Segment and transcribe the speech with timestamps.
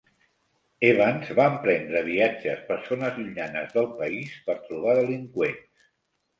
[0.87, 5.89] Evans va emprendre viatges per zones llunyanes del país per trobar delinqüents.